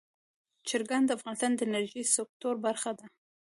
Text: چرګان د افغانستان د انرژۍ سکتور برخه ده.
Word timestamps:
چرګان 0.67 1.03
د 1.05 1.11
افغانستان 1.17 1.51
د 1.55 1.59
انرژۍ 1.67 2.03
سکتور 2.17 2.55
برخه 2.65 2.91
ده. 2.99 3.05